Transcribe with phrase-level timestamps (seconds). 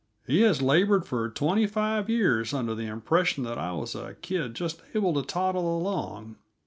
[0.25, 4.55] "He has labored for twenty five years under the impression that I was a kid
[4.55, 6.37] just able to toddle alone.